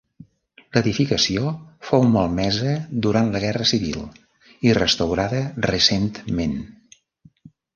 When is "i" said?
4.71-4.75